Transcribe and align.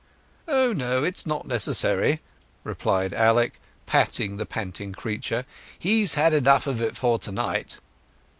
"Oh 0.47 0.73
no; 0.73 1.03
it's 1.03 1.27
not 1.27 1.45
necessary," 1.45 2.21
replied 2.63 3.13
Alec, 3.13 3.59
patting 3.85 4.37
the 4.37 4.47
panting 4.47 4.93
creature. 4.93 5.45
"He's 5.77 6.15
had 6.15 6.33
enough 6.33 6.65
of 6.65 6.81
it 6.81 6.97
for 6.97 7.19
to 7.19 7.31
night." 7.31 7.77